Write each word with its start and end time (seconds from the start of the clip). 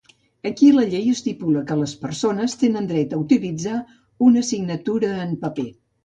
Aquí 0.49 0.67
la 0.75 0.83
llei 0.91 1.09
estipula 1.15 1.59
que 1.71 1.75
les 1.81 1.91
persones 2.05 2.55
tenen 2.61 2.87
dret 2.91 3.13
a 3.17 3.19
utilitzar 3.25 3.75
una 4.29 4.43
signatura 4.49 5.11
en 5.27 5.37
paper. 5.45 5.67